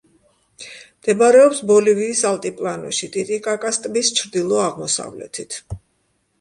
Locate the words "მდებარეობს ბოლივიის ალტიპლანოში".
1.01-3.11